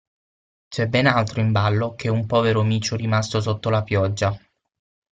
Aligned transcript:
C'è 0.67 0.87
ben 0.87 1.05
altro 1.05 1.41
in 1.41 1.51
ballo 1.51 1.93
che 1.93 2.09
un 2.09 2.25
povero 2.25 2.63
micio 2.63 2.95
rimasto 2.95 3.39
sotto 3.39 3.69
la 3.69 3.83
pioggia. 3.83 4.35